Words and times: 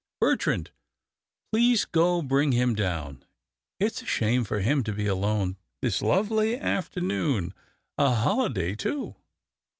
Bertrand, 0.19 0.71
please 1.51 1.85
go 1.85 2.23
bring 2.23 2.53
him 2.53 2.73
down. 2.73 3.23
It's 3.79 4.01
a 4.01 4.07
shame 4.07 4.43
for 4.45 4.59
him 4.59 4.83
to 4.85 4.93
be 4.93 5.05
alone 5.05 5.57
this 5.83 6.01
lovely 6.01 6.57
afternoon— 6.57 7.53
a 7.99 8.09
holiday, 8.15 8.73
too." 8.73 9.13